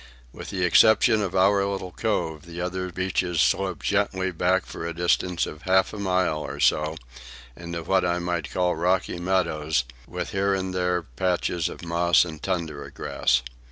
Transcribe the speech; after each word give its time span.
With 0.33 0.49
the 0.49 0.63
exception 0.65 1.21
of 1.21 1.35
our 1.35 1.63
little 1.63 1.91
cove, 1.91 2.47
the 2.47 2.59
other 2.59 2.91
beaches 2.91 3.39
sloped 3.39 3.85
gently 3.85 4.31
back 4.31 4.65
for 4.65 4.83
a 4.83 4.95
distance 4.95 5.45
of 5.45 5.61
half 5.61 5.93
a 5.93 5.99
mile 5.99 6.39
or 6.39 6.59
so, 6.59 6.97
into 7.55 7.83
what 7.83 8.03
I 8.03 8.17
might 8.17 8.49
call 8.49 8.75
rocky 8.75 9.19
meadows, 9.19 9.83
with 10.07 10.31
here 10.31 10.55
and 10.55 10.73
there 10.73 11.03
patches 11.03 11.69
of 11.69 11.85
moss 11.85 12.25
and 12.25 12.41
tundra 12.41 12.89
grass. 12.89 13.43